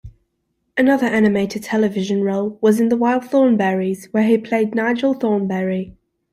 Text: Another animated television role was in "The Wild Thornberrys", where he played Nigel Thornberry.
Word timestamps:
Another 0.77 1.05
animated 1.05 1.61
television 1.61 2.23
role 2.23 2.57
was 2.59 2.79
in 2.79 2.89
"The 2.89 2.97
Wild 2.97 3.21
Thornberrys", 3.21 4.07
where 4.11 4.23
he 4.23 4.35
played 4.39 4.73
Nigel 4.73 5.13
Thornberry. 5.13 5.95